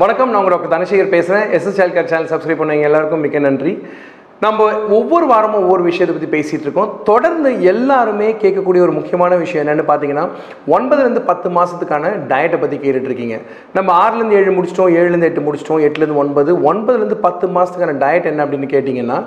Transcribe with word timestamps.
வணக்கம் 0.00 0.30
நான் 0.30 0.38
உங்கள் 0.40 0.52
டாக்டர் 0.52 0.72
தனசேகர் 0.72 1.10
பேசுகிறேன் 1.14 1.48
எஸ்எஸ் 1.56 1.78
சைல்ட் 1.78 1.96
சேனல் 2.10 2.28
சப்ஸ்கிரைப் 2.30 2.60
பண்ணுவீங்க 2.60 2.86
எல்லாருக்கும் 2.88 3.22
மிக்க 3.24 3.38
நன்றி. 3.46 3.72
நம்ம 4.44 4.66
ஒவ்வொரு 4.98 5.26
வாரமும் 5.30 5.62
ஒவ்வொரு 5.64 5.82
விஷயத்தை 5.88 6.12
பற்றி 6.12 6.28
பேசிகிட்டு 6.34 6.66
இருக்கோம். 6.66 6.92
தொடர்ந்து 7.08 7.50
எல்லாருமே 7.72 8.28
கேட்கக்கூடிய 8.42 8.80
ஒரு 8.86 8.94
முக்கியமான 8.98 9.36
விஷயம் 9.42 9.62
என்னென்னு 9.62 9.84
பார்த்தீங்கன்னா 9.90 10.24
ஒன்பதுலேருந்து 10.74 11.22
பத்து 11.30 11.48
மாதத்துக்கான 11.56 12.12
டயட்டை 12.30 12.58
பற்றி 12.62 12.76
கேட்டுட்ருக்கீங்க 12.84 13.38
நம்ம 13.78 13.88
ஆறுலேருந்து 14.02 14.38
ஏழு 14.40 14.54
முடிச்சிட்டோம் 14.58 14.92
ஏழுலேருந்து 14.98 15.30
எட்டு 15.30 15.44
முடிச்சிட்டோம் 15.48 15.82
எட்டுலேருந்து 15.88 16.20
ஒன்பது. 16.24 16.50
ஒன்பதுலேருந்து 16.70 17.18
பத்து 17.26 17.48
மாதத்துக்கான 17.56 17.96
டயட் 18.04 18.30
என்ன 18.32 18.44
அப்படின்னு 18.46 18.70
கேட்டிங்கன்னா 18.76 19.18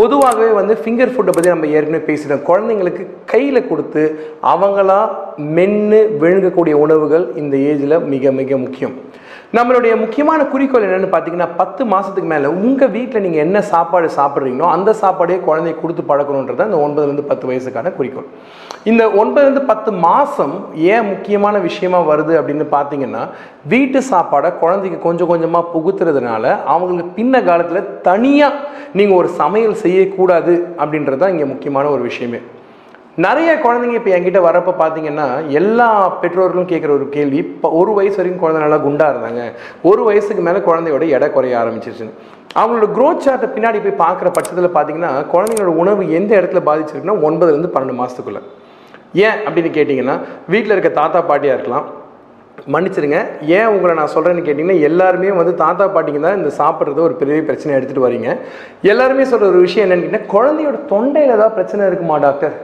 பொதுவாகவே 0.00 0.50
வந்து 0.60 0.76
ஃபிங்கர் 0.84 1.14
ஃபுட்டை 1.16 1.34
பற்றி 1.38 1.54
நம்ம 1.54 1.72
ஏற்கனவே 1.76 2.04
பேசிட்டோம். 2.10 2.46
குழந்தைங்களுக்கு 2.50 3.04
கையில் 3.34 3.68
கொடுத்து 3.72 4.04
அவங்களா 4.54 5.00
மென்று 5.58 6.00
விழுங்கக்கூடிய 6.22 6.76
உணவுகள் 6.86 7.26
இந்த 7.42 7.56
ஏஜில் 7.72 7.98
மிக 8.14 8.32
மிக 8.40 8.56
முக்கியம். 8.66 8.96
நம்மளுடைய 9.56 9.94
முக்கியமான 10.02 10.40
குறிக்கோள் 10.52 10.84
என்னன்னு 10.86 11.08
பார்த்தீங்கன்னா 11.12 11.48
பத்து 11.58 11.82
மாதத்துக்கு 11.92 12.28
மேலே 12.32 12.48
உங்கள் 12.60 12.92
வீட்டில் 12.94 13.22
நீங்கள் 13.24 13.42
என்ன 13.46 13.58
சாப்பாடு 13.72 14.08
சாப்பிட்றீங்களோ 14.16 14.68
அந்த 14.74 14.90
சாப்பாடே 15.00 15.36
குழந்தைய 15.48 15.74
கொடுத்து 15.80 16.02
பழக்கணுன்றது 16.10 16.64
அந்த 16.66 16.78
ஒன்பதுலேருந்து 16.84 17.24
பத்து 17.30 17.44
வயசுக்கான 17.50 17.92
குறிக்கோள். 17.98 18.28
இந்த 18.90 19.02
ஒன்பதுலேருந்து 19.22 19.64
பத்து 19.72 19.92
மாதம் 20.06 20.54
ஏன் 20.94 21.08
முக்கியமான 21.10 21.58
விஷயமா 21.68 22.00
வருது 22.10 22.32
அப்படின்னு 22.40 22.66
பார்த்தீங்கன்னா 22.76 23.24
வீட்டு 23.74 24.00
சாப்பாடை 24.12 24.52
குழந்தைக்கு 24.62 25.00
கொஞ்சம் 25.08 25.30
கொஞ்சமாக 25.32 25.70
புகுத்துறதுனால 25.74 26.44
அவங்களுக்கு 26.74 27.12
பின்ன 27.20 27.44
காலத்தில் 27.50 27.92
தனியாக 28.08 28.64
நீங்கள் 28.98 29.20
ஒரு 29.20 29.30
சமையல் 29.42 29.80
செய்யக்கூடாது 29.84 30.56
அப்படின்றது 30.78 31.22
தான் 31.24 31.34
இங்கே 31.36 31.52
முக்கியமான 31.54 31.90
ஒரு 31.90 32.02
விஷயமே. 32.02 32.42
நிறைய 33.20 33.50
குழந்தைங்க 33.62 33.96
இப்போ 33.98 34.10
என்கிட்ட 34.16 34.40
வரப்போ 34.46 34.72
பார்த்தீங்கன்னா 34.82 35.26
எல்லா 35.60 35.88
பெற்றோர்களும் 36.20 36.68
கேட்குற 36.70 36.90
ஒரு 36.98 37.06
கேள்வி 37.16 37.38
இப்போ 37.46 37.68
ஒரு 37.78 37.90
வயசு 37.98 38.16
வரைக்கும் 38.18 38.42
குழந்தை 38.42 38.60
நல்லா 38.62 38.78
குண்டாக 38.84 39.12
இருந்தாங்க. 39.14 39.42
ஒரு 39.90 40.02
வயசுக்கு 40.06 40.42
மேலே 40.46 40.60
குழந்தையோட 40.68 41.06
எடை 41.16 41.28
குறைய 41.34 41.56
ஆரம்பிச்சிருச்சு. 41.62 42.06
அவங்களோட 42.60 42.86
க்ரோத் 42.96 43.24
சார்ட்டை 43.26 43.48
பின்னாடி 43.56 43.78
போய் 43.84 44.00
பார்க்குற 44.04 44.30
பட்சத்தில் 44.38 44.76
பார்த்தீங்கன்னா 44.76 45.12
குழந்தைங்களோட 45.34 45.74
உணவு 45.82 46.08
எந்த 46.20 46.32
இடத்துல 46.40 46.62
பாதிச்சிருக்குன்னா 46.68 47.18
ஒன்பதுலேருந்து 47.26 47.72
பன்னெண்டு 47.76 47.98
மாதத்துக்குள்ள 48.00 48.42
ஏன் 49.26 49.36
அப்படின்னு 49.46 49.74
கேட்டிங்கன்னா 49.76 50.16
வீட்டில் 50.54 50.74
இருக்க 50.76 50.92
தாத்தா 51.02 51.22
பாட்டியாக 51.30 51.58
இருக்கலாம். 51.58 51.86
மன்னிச்சிருங்க 52.72 53.20
ஏன் 53.58 53.70
உங்களை 53.74 53.92
நான் 54.00 54.12
சொல்கிறேன்னு 54.16 54.48
கேட்டிங்கன்னா 54.48 54.80
எல்லாருமே 54.88 55.36
வந்து 55.42 55.54
தாத்தா 55.62 55.84
பாட்டிங்க 55.94 56.20
தான் 56.26 56.40
இந்த 56.40 56.50
சாப்பிட்றத 56.62 57.00
ஒரு 57.10 57.14
பெரிய 57.20 57.44
பிரச்சனை 57.48 57.76
எடுத்துகிட்டு 57.76 58.08
வரீங்க. 58.08 58.30
எல்லாருமே 58.92 59.30
சொல்கிற 59.30 59.52
ஒரு 59.54 59.64
விஷயம் 59.68 59.86
என்னன்னு 59.86 60.04
கேட்டிங்கன்னா 60.04 60.34
குழந்தையோட 60.36 60.78
தொண்டையில் 60.92 61.36
ஏதாவது 61.38 61.56
பிரச்சனை 61.60 61.88
இருக்குமா 61.92 62.18
டாக்டர்? 62.28 62.54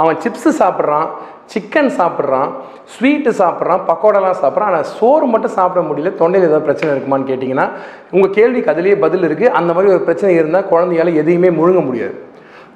அவன் 0.00 0.20
சிப்ஸு 0.24 0.50
சாப்பிட்றான் 0.62 1.08
சிக்கன் 1.52 1.90
சாப்பிட்றான் 1.98 2.50
ஸ்வீட்டு 2.92 3.30
சாப்பிட்றான் 3.40 3.82
பக்கோடாலாம் 3.88 4.38
சாப்பிட்றான். 4.42 4.70
ஆனால் 4.72 4.88
சோறு 4.98 5.26
மட்டும் 5.32 5.54
சாப்பிட 5.58 5.80
முடியல. 5.88 6.12
தொண்டையில் 6.20 6.48
ஏதாவது 6.50 6.66
பிரச்சனை 6.68 6.90
இருக்குமான்னு 6.94 7.30
கேட்டிங்கன்னா 7.30 7.66
உங்கள் 8.14 8.34
கேள்விக்கு 8.38 8.72
அதுலேயே 8.72 8.98
பதில் 9.04 9.26
இருக்குது 9.28 9.54
அந்த 9.60 9.70
மாதிரி 9.72 9.92
ஒரு 9.94 10.02
பிரச்சனை 10.08 10.32
இருந்தால் 10.40 10.70
குழந்தையால 10.72 11.14
எதையுமே 11.22 11.50
முழுங்க 11.60 11.82
முடியாது. 11.88 12.16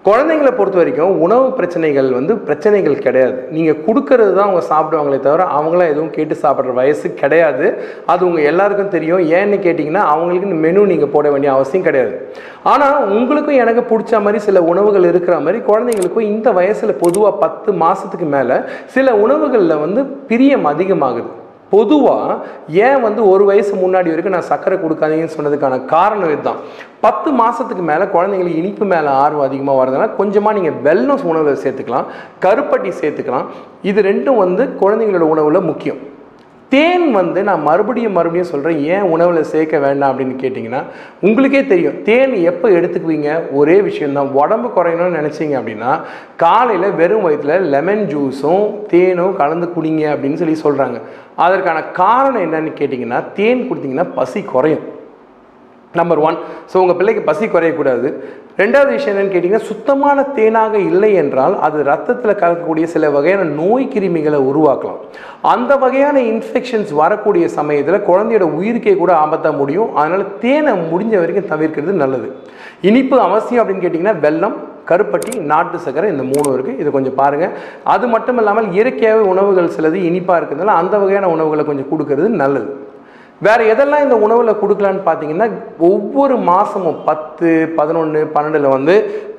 குழந்தைங்களை 0.07 0.51
பொறுத்த 0.57 0.77
வரைக்கும் 0.79 1.15
உணவு 1.27 1.47
பிரச்சனைகள் 1.59 2.09
வந்து 2.17 2.33
பிரச்சனைகள் 2.49 2.97
கிடையாது. 3.07 3.39
நீங்கள் 3.55 3.79
கொடுக்கறது 3.87 4.33
தான் 4.37 4.47
அவங்க 4.49 4.63
சாப்பிடுவாங்களே 4.73 5.19
தவிர 5.25 5.47
அவங்களாம் 5.57 5.91
எதுவும் 5.93 6.13
கேட்டு 6.17 6.35
சாப்பிட்ற 6.43 6.75
வயசு 6.81 7.07
கிடையாது. 7.23 7.67
அது 8.13 8.23
உங்கள் 8.29 8.49
எல்லாருக்கும் 8.51 8.93
தெரியும். 8.97 9.23
ஏன்னு 9.39 9.57
கேட்டிங்கன்னா 9.65 10.03
அவங்களுக்கு 10.13 10.59
மெனு 10.65 10.85
நீங்கள் 10.93 11.13
போட 11.15 11.31
வேண்டிய 11.35 11.53
அவசியம் 11.57 11.87
கிடையாது. 11.89 12.15
ஆனால் 12.75 12.99
உங்களுக்கும் 13.17 13.61
எனக்கு 13.65 13.83
பிடிச்ச 13.91 14.21
மாதிரி 14.27 14.41
சில 14.47 14.63
உணவுகள் 14.73 15.09
இருக்கிற 15.13 15.39
மாதிரி 15.47 15.61
குழந்தைங்களுக்கும் 15.71 16.31
இந்த 16.35 16.51
வயசில் 16.61 17.01
பொதுவாக 17.05 17.41
பத்து 17.45 17.73
மாதத்துக்கு 17.83 18.29
மேலே 18.37 18.59
சில 18.97 19.17
உணவுகளில் 19.25 19.83
வந்து 19.85 20.03
பிரியம் 20.31 20.69
அதிகமாகுது. 20.75 21.31
பொதுவாக 21.75 22.35
ஏன் 22.87 23.01
வந்து 23.05 23.21
ஒரு 23.33 23.45
வயசு 23.51 23.73
முன்னாடி 23.83 24.09
வரைக்கும் 24.13 24.37
நான் 24.37 24.51
சர்க்கரை 24.51 24.77
கொடுக்காதீங்கன்னு 24.83 25.37
சொன்னதுக்கான 25.37 25.79
காரணம் 25.95 26.33
இதுதான். 26.35 26.61
பத்து 27.07 27.29
மாதத்துக்கு 27.41 27.85
மேலே 27.91 28.05
குழந்தைங்களுக்கு 28.17 28.61
இனிப்பு 28.63 28.85
மேலே 28.93 29.11
ஆர்வம் 29.23 29.47
அதிகமாக 29.49 29.79
வரதுனால 29.81 30.11
கொஞ்சமாக 30.21 30.57
நீங்கள் 30.59 30.79
வெல்னஸ் 30.87 31.29
உணவில் 31.31 31.63
சேர்த்துக்கலாம் 31.65 32.11
கருப்பட்டி 32.45 32.93
சேர்த்துக்கலாம். 33.01 33.49
இது 33.91 34.09
ரெண்டும் 34.11 34.43
வந்து 34.45 34.65
குழந்தைங்களோட 34.83 35.27
உணவில் 35.35 35.69
முக்கியம். 35.71 36.01
தேன் 36.73 37.05
வந்து 37.17 37.41
நான் 37.49 37.65
மறுபடியும் 37.67 38.17
மறுபடியும் 38.19 38.49
சொல்கிறேன் 38.53 38.79
ஏன் 38.95 39.05
உணவில் 39.15 39.49
சேர்க்க 39.51 39.79
வேண்டாம்? 39.85 40.11
அப்படின்னு 40.13 40.35
கேட்டிங்கன்னா 40.41 40.81
உங்களுக்கே 41.27 41.61
தெரியும். 41.73 41.99
தேன் 42.09 42.35
எப்போ 42.51 42.67
எடுத்துக்குவீங்க? 42.79 43.31
ஒரே 43.61 43.77
விஷயம்தான். 43.89 44.33
உடம்பு 44.41 44.69
குறையணும்னு 44.77 45.19
நினச்சிங்க 45.19 45.55
அப்படின்னா 45.61 45.93
காலையில் 46.45 46.97
வெறும் 47.01 47.25
வயிற்றில் 47.27 47.69
லெமன் 47.75 48.05
ஜூஸும் 48.13 48.67
தேனும் 48.93 49.39
கலந்து 49.43 49.69
குடிங்க 49.77 50.05
அப்படின்னு 50.15 50.41
சொல்லி 50.43 50.57
சொல்கிறாங்க 50.65 50.99
அதற்கான 51.47 51.79
காரணம் 52.03 52.45
என்னன்னு 52.47 52.73
கேட்டிங்கன்னா 52.81 53.21
தேன் 53.39 53.67
கொடுத்தீங்கன்னா 53.69 54.09
பசி 54.19 54.43
குறையும். 54.55 54.85
நம்பர் 56.01 56.21
ஒன் 56.29 56.37
ஸோ 56.71 56.77
உங்கள் 56.83 56.99
பிள்ளைக்கு 56.99 57.23
பசி 57.29 57.45
குறையக்கூடாது. 57.47 58.09
ரெண்டாவது 58.61 58.91
விஷயம் 58.97 59.13
என்னன்னு 59.15 59.33
கேட்டிங்கன்னா 59.33 59.69
சுத்தமான 59.71 60.23
தேனாக 60.37 60.75
இல்லை 60.91 61.11
என்றால் 61.23 61.55
அது 61.67 61.79
ரத்தத்தில் 61.89 62.39
கலக்கக்கூடிய 62.43 62.85
சில 62.93 63.11
வகையான 63.17 63.43
நோய் 63.59 63.85
கிருமிகளை 63.95 64.39
உருவாக்கலாம். 64.51 65.01
அந்த 65.55 65.73
வகையான 65.83 66.17
இன்ஃபெக்ஷன்ஸ் 66.31 66.93
வரக்கூடிய 67.01 67.47
சமயத்தில் 67.57 68.07
குழந்தையோட 68.09 68.47
உயிருக்கே 68.61 68.95
கூட 69.03 69.13
ஆபத்தாக 69.25 69.61
முடியும். 69.61 69.91
அதனால் 69.99 70.25
தேனை 70.45 70.75
முடிஞ்ச 70.93 71.15
வரைக்கும் 71.23 71.51
தவிர்க்கிறது 71.53 71.95
நல்லது. 72.05 72.31
இனிப்பு 72.91 73.19
அவசியம் 73.27 73.63
அப்படின்னு 73.63 73.85
கேட்டிங்கன்னா 73.85 74.17
வெல்லம் 74.25 74.57
கருப்பட்டி 74.91 75.31
நாட்டு 75.53 75.77
சர்க்கரை 75.85 76.09
இந்த 76.15 76.27
மூணு 76.33 76.49
இருக்குது 76.57 76.81
இதை 76.81 76.91
கொஞ்சம் 76.97 77.19
பாருங்கள் 77.21 77.55
அது 77.95 78.07
மட்டும் 78.15 78.39
இல்லாமல் 78.41 78.73
இயற்கையாகவே 78.77 79.25
உணவுகள் 79.35 79.73
சிலது 79.77 80.01
இனிப்பாக 80.09 80.41
இருக்கிறதுனால 80.41 80.81
அந்த 80.83 80.97
வகையான 81.05 81.31
உணவுகளை 81.37 81.65
கொஞ்சம் 81.71 81.91
கொடுக்கறது 81.93 82.29
நல்லது. 82.43 82.69
வேறு 83.45 83.63
எதெல்லாம் 83.71 84.05
இந்த 84.05 84.17
உணவில் 84.27 84.61
கொடுக்கலான்னு 84.61 85.03
பார்த்தீங்கன்னா 85.07 85.47
ஒவ்வொரு 85.89 86.37
மாதமும் 86.51 87.01
பத்து 87.09 87.49
பதினொன்று 87.79 88.21
பன்னெண்டில் 88.37 88.75
வந்து 88.75 88.95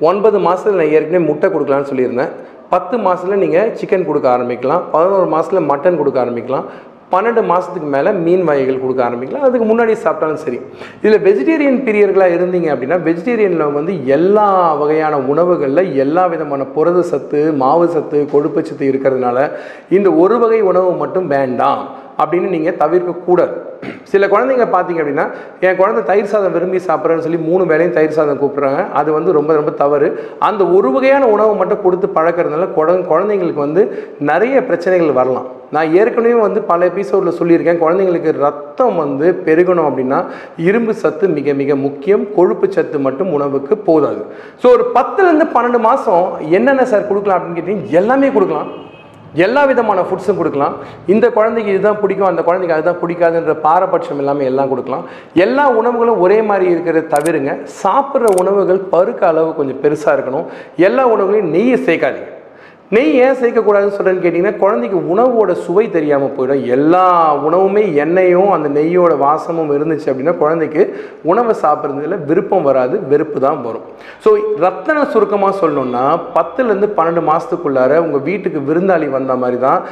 ஒன்பது 0.08 0.38
மாதத்தில் 0.44 0.78
நான் 0.80 0.92
ஏற்கனவே 0.96 1.22
முட்டை 1.30 1.48
கொடுக்கலான்னு 1.54 1.90
சொல்லியிருந்தேன். 1.90 2.30
பத்து 2.74 2.94
மாதத்தில் 3.04 3.42
நீங்கள் 3.42 3.72
சிக்கன் 3.80 4.06
கொடுக்க 4.08 4.28
ஆரம்பிக்கலாம். 4.34 4.82
பதினோரு 4.94 5.26
மாதத்தில் 5.32 5.68
மட்டன் 5.70 5.98
கொடுக்க 6.00 6.18
ஆரம்பிக்கலாம். 6.24 6.66
பன்னெண்டு 7.12 7.42
மாதத்துக்கு 7.50 7.88
மேலே 7.94 8.10
மீன் 8.24 8.44
வகைகள் 8.48 8.80
கொடுக்க 8.82 9.00
ஆரம்பிக்கலாம். 9.06 9.44
அதுக்கு 9.46 9.66
முன்னாடி 9.68 9.92
சாப்பிட்டாலும் 10.02 10.42
சரி. 10.44 10.58
இதில் 11.02 11.22
வெஜிடேரியன் 11.26 11.80
பிரியர்களாக 11.86 12.36
இருந்தீங்க 12.38 12.68
அப்படின்னா 12.74 12.98
வெஜிடேரியனில் 13.06 13.76
வந்து 13.78 13.92
எல்லா 14.16 14.48
வகையான 14.80 15.18
உணவுகளில் 15.32 15.92
எல்லா 16.04 16.24
விதமான 16.34 16.66
புரத 16.76 17.02
சத்து 17.12 17.40
மாவு 17.62 17.88
சத்து 17.94 18.20
கொழுப்பு 18.34 18.62
சத்து 18.68 18.84
இருக்கிறதுனால 18.92 19.48
இந்த 19.98 20.10
ஒரு 20.24 20.38
வகை 20.44 20.60
உணவு 20.72 20.92
மட்டும் 21.02 21.26
வேண்டாம் 21.36 21.82
அப்படின்னு 22.22 22.54
நீங்கள் 22.56 22.80
தவிர்க்கக்கூடாது. 22.84 23.56
சில 24.12 24.26
குழந்தைங்க 24.32 24.66
பார்த்தீங்க 24.74 25.00
அப்படின்னா 25.02 25.26
என் 25.66 25.78
குழந்தை 25.80 26.00
தயிர் 26.10 26.30
சாதம் 26.32 26.54
விரும்பி 26.56 26.78
சாப்பிட்றேன்னு 26.88 27.24
சொல்லி 27.26 27.40
மூணு 27.48 27.64
வேலையும் 27.72 27.94
தயிர் 27.98 28.16
சாதம் 28.16 28.40
கூப்பிட்றாங்க. 28.40 28.80
அது 29.00 29.10
வந்து 29.18 29.36
ரொம்ப 29.38 29.52
ரொம்ப 29.58 29.72
தவறு. 29.82 30.08
அந்த 30.48 30.62
ஒரு 30.78 30.90
வகையான 30.96 31.26
உணவை 31.34 31.54
மட்டும் 31.60 31.84
கொடுத்து 31.84 32.08
பழக்கிறதுனால 32.16 32.68
குழந்தைங்களுக்கு 33.12 33.62
வந்து 33.66 33.84
நிறைய 34.30 34.56
பிரச்சனைகள் 34.70 35.18
வரலாம். 35.20 35.48
நான் 35.76 35.92
ஏற்கனவே 36.00 36.36
வந்து 36.46 36.60
பல 36.70 36.86
எபிசோடில் 36.90 37.38
சொல்லியிருக்கேன். 37.38 37.80
குழந்தைங்களுக்கு 37.84 38.30
ரத்தம் 38.44 38.98
வந்து 39.04 39.26
பெருகணும் 39.46 39.88
அப்படின்னா 39.88 40.18
இரும்பு 40.68 40.92
சத்து 41.02 41.24
மிக 41.38 41.54
மிக 41.60 41.76
முக்கியம். 41.86 42.24
கொழுப்பு 42.36 42.68
சத்து 42.76 42.98
மட்டும் 43.06 43.32
உணவுக்கு 43.38 43.76
போதாது. 43.88 44.22
ஸோ 44.62 44.66
ஒரு 44.76 44.86
பத்துலேருந்து 44.98 45.48
பன்னெண்டு 45.56 45.80
மாதம் 45.88 46.28
என்னென்ன 46.58 46.86
சார் 46.92 47.08
கொடுக்கலாம் 47.10 47.38
அப்படின்னு 47.38 47.58
கேட்டிங்கன்னா 47.58 47.96
எல்லாமே 48.02 48.30
கொடுக்கலாம். 48.36 48.70
எல்லா 49.34 49.64
விதமான 49.64 50.00
ஃபுட்ஸும் 50.00 50.36
கொடுக்கலாம். 50.36 50.74
இந்த 51.06 51.30
குழந்தைக்கு 51.30 51.72
இதுதான் 51.72 52.00
பிடிக்கும் 52.00 52.28
அந்த 52.28 52.42
குழந்தைக்கு 52.42 52.76
அதுதான் 52.76 53.00
பிடிக்காதுன்ற 53.02 53.54
பாரபட்சம் 53.54 54.18
எல்லாமே 54.18 54.44
எல்லாம் 54.44 54.68
கொடுக்கலாம். 54.68 55.04
எல்லா 55.34 55.70
உணவுகளும் 55.70 56.18
ஒரே 56.18 56.42
மாதிரி 56.42 56.74
இருக்கிறத 56.74 57.04
தவிருங்க. 57.14 57.66
சாப்பிட்ற 57.82 58.40
உணவுகள் 58.40 58.80
பருக்க 58.92 59.20
அளவு 59.20 59.54
கொஞ்சம் 59.54 59.80
பெருசாக 59.82 60.16
இருக்கணும். 60.16 60.46
எல்லா 60.76 61.06
உணவுகளையும் 61.06 61.54
நெய்யை 61.54 61.78
சேர்க்காதீங்க. 61.88 62.36
நெய் 62.96 63.18
ஏன் 63.24 63.34
சேர்க்கக்கூடாதுன்னு 63.38 63.94
சொல்கிறேன்னு 63.94 64.22
கேட்டிங்கன்னா 64.24 64.58
குழந்தைக்கு 64.62 64.98
உணவோட 65.12 65.52
சுவை 65.64 65.82
தெரியாமல் 65.96 66.32
போயிடும். 66.36 66.62
எல்லா 66.74 67.02
உணவுமே 67.46 67.82
எண்ணெயும் 68.02 68.52
அந்த 68.54 68.68
நெய்யோட 68.76 69.12
வாசமும் 69.24 69.72
இருந்துச்சு 69.74 70.08
அப்படின்னா 70.10 70.34
குழந்தைக்கு 70.42 70.82
உணவை 71.30 71.54
சாப்பிட்றதுல 71.64 72.18
விருப்பம் 72.28 72.66
வராது 72.68 72.94
வெறுப்பு 73.10 73.40
தான் 73.46 73.60
வரும். 73.66 73.84
ஸோ 74.24 74.30
ரத்தன 74.64 75.02
சுருக்கமாக 75.14 75.52
சொல்லணும்னா 75.60 76.04
பத்துலேருந்து 76.36 76.88
பன்னெண்டு 77.00 77.24
மாதத்துக்குள்ளார 77.28 77.98
உங்கள் 78.06 78.24
வீட்டுக்கு 78.28 78.62
விருந்தாளி 78.70 79.10
வந்த 79.16 79.36
மாதிரி 79.42 79.60
தான் 79.66 79.82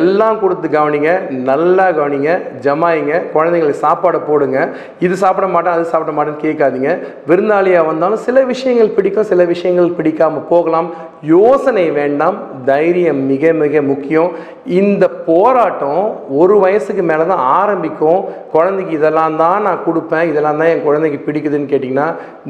எல்லாம் 0.00 0.40
கொடுத்து 0.44 0.70
கவனிங்க 0.76 1.10
நல்லா 1.50 1.88
கவனிங்க 1.98 2.38
ஜமாயிங்க 2.68 3.16
குழந்தைங்களுக்கு 3.34 3.84
சாப்பாடை 3.86 4.22
போடுங்க. 4.30 4.60
இது 5.06 5.16
சாப்பிட 5.24 5.48
மாட்டேன் 5.56 5.76
அது 5.76 5.90
சாப்பிட 5.94 6.14
மாட்டேன்னு 6.18 6.44
கேட்காதீங்க. 6.46 6.92
விருந்தாளியாக 7.32 7.90
வந்தாலும் 7.90 8.24
சில 8.28 8.46
விஷயங்கள் 8.54 8.94
பிடிக்கும் 8.98 9.30
சில 9.32 9.42
விஷயங்கள் 9.54 9.94
பிடிக்காமல் 10.00 10.48
போகலாம். 10.54 10.90
யோசனை 11.34 11.86
வேண்டாம் 12.00 12.40
தைரியம் 12.68 13.20
மிக 13.30 13.52
மிக 13.62 13.82
முக்கியம். 13.90 14.30
இந்த 14.80 15.04
போராட்டம் 15.28 16.02
ஒரு 16.40 16.54
வயசுக்கு 16.64 17.02
மேலே 17.10 17.24
தான் 17.32 17.42
ஆரம்பிக்கும். 17.60 18.20
குழந்தைக்கு 18.54 18.92
இதெல்லாம் 18.98 19.36
தான் 19.42 19.64
நான் 19.66 19.82
கொடுப்பேன் 19.86 20.26
இதெல்லாம் 20.30 20.58
தான் 20.60 20.70
என் 20.72 20.84
குழந்தைக்கு 20.86 21.18
பிடிக்குதுன்னு 21.26 21.70
கேட்டிங்கன்னா 21.72 22.06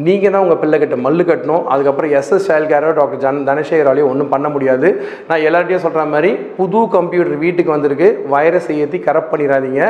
நீங்கள் 0.06 0.32
தான் 0.34 0.44
உங்கள் 0.44 0.60
பிள்ளைகிட்ட 0.62 0.96
மல்லு 1.06 1.24
கட்டணும். 1.30 1.64
அதுக்கப்புறம் 1.72 2.12
எஸ்எஸ் 2.20 2.46
சைல்ட் 2.48 2.70
கேரோ 2.72 2.90
டாக்டர் 2.98 3.22
ஜன் 3.24 3.40
தனசேகராலையும் 3.50 4.10
ஒன்றும் 4.12 4.32
பண்ண 4.34 4.48
முடியாது. 4.56 4.90
நான் 5.28 5.44
எல்லார்ட்டையும் 5.48 5.84
சொல்கிற 5.86 6.04
மாதிரி 6.14 6.32
புது 6.58 6.82
கம்ப்யூட்டர் 6.96 7.42
வீட்டுக்கு 7.44 7.74
வந்திருக்கு. 7.76 8.10
வைரஸை 8.34 8.76
ஏற்றி 8.84 9.00
கரெக்ட் 9.08 9.32
பண்ணிடாதீங்க. 9.32 9.82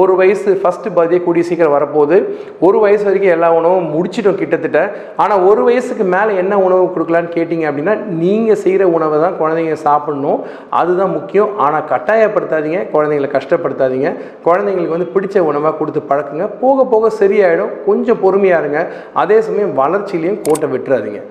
ஒரு 0.00 0.12
வயசு 0.20 0.50
ஃபஸ்ட்டு 0.62 0.94
பர்த்டே 0.98 1.20
கூடிய 1.26 1.44
சீக்கிரம் 1.50 1.76
வரப்போகுது. 1.76 2.18
ஒரு 2.66 2.78
வயசு 2.84 3.04
வரைக்கும் 3.08 3.34
எல்லா 3.36 3.50
உணவும் 3.58 3.90
முடிச்சிட்டோம் 3.96 4.40
கிட்டத்தட்ட. 4.42 4.80
ஆனால் 5.22 5.42
ஒரு 5.50 5.62
வயசுக்கு 5.68 6.04
மேலே 6.14 6.32
என்ன 6.42 6.54
உணவு 6.66 6.84
கொடுக்கலான்னு 6.94 7.34
கேட்டிங்க 7.36 7.66
அப்படின்னா 7.70 7.96
நீங்கள் 8.22 8.60
செய்கிற 8.64 8.84
உணவை 8.96 9.18
தான் 9.24 9.36
குழந்தைங்க 9.44 9.78
சாப்பிடணும். 9.86 10.42
அதுதான் 10.80 11.14
முக்கியம். 11.16 11.52
ஆனால் 11.66 11.88
கட்டாயப்படுத்தாதீங்க. 11.92 12.82
குழந்தைங்களை 12.96 13.30
கஷ்டப்படுத்தாதீங்க. 13.36 14.10
குழந்தைங்களுக்கு 14.48 14.96
வந்து 14.96 15.12
பிடிச்ச 15.16 15.46
உணவாக 15.50 15.76
கொடுத்து 15.80 16.02
பழக்குங்க. 16.10 16.46
போக 16.64 16.84
போக 16.92 17.12
சரியாயிடும். 17.22 17.72
கொஞ்சம் 17.88 18.22
பொறுமையாக 18.26 18.62
இருங்க. 18.64 18.82
அதே 19.24 19.38
சமயம் 19.48 19.78
வளர்ச்சியிலையும் 19.82 20.42
கோட்டை 20.46 20.68
விட்டுறாதீங்க. 20.74 21.22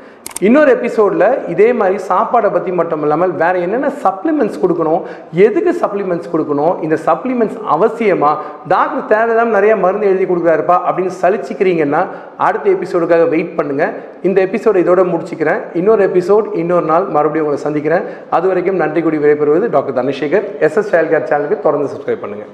இன்னொரு 0.47 0.69
எபிசோடில் 0.75 1.25
இதே 1.53 1.67
மாதிரி 1.79 1.97
சாப்பாடை 2.09 2.49
பற்றி 2.53 2.71
மட்டும் 2.77 3.03
இல்லாமல் 3.05 3.33
வேறு 3.41 3.57
என்னென்ன 3.65 3.89
சப்ளிமெண்ட்ஸ் 4.03 4.59
கொடுக்கணும்? 4.61 5.01
எதுக்கு 5.45 5.71
சப்ளிமெண்ட்ஸ் 5.81 6.31
கொடுக்கணும்? 6.33 6.73
இந்த 6.85 6.95
சப்ளிமெண்ட்ஸ் 7.07 7.59
அவசியமாக 7.75 8.39
டாக்டர் 8.73 9.09
தேவையில்லாமல் 9.11 9.57
நிறைய 9.57 9.73
மருந்து 9.83 10.09
எழுதி 10.11 10.25
கொடுக்குறாருப்பா 10.29 10.77
அப்படின்னு 10.87 11.13
சலிச்சிக்கிறீங்கன்னா 11.21 12.01
அடுத்த 12.47 12.65
எபிசோடுக்காக 12.75 13.27
வெயிட் 13.33 13.53
பண்ணுங்கள் 13.59 13.93
இந்த 14.29 14.39
எபிசோடு 14.47 14.83
இதோட 14.83 15.01
முடிச்சுக்கிறேன். 15.11 15.61
இன்னொரு 15.81 16.03
எபிசோட் 16.09 16.47
இன்னொரு 16.61 16.87
நாள் 16.91 17.07
மறுபடியும் 17.17 17.47
உங்களை 17.47 17.61
சந்திக்கிறேன். 17.67 18.02
அது 18.37 18.45
வரைக்கும் 18.51 18.81
நன்றி 18.83 19.01
கூடி 19.05 19.17
விடைபெறுவது 19.23 19.67
டாக்டர் 19.77 19.97
தனசேகர். 20.01 20.45
எஸ்எஸ் 20.67 20.91
சைல்ட் 20.93 21.15
சேனலுக்கு 21.31 21.65
தொடர்ந்து 21.67 21.89
சப்ஸ்கிரைப் 21.93 22.23
பண்ணுங்கள் 22.25 22.53